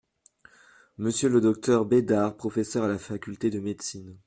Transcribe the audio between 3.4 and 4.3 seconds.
de médecine.